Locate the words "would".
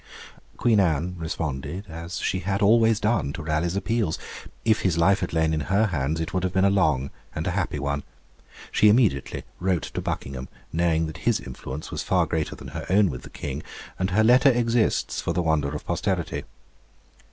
6.33-6.43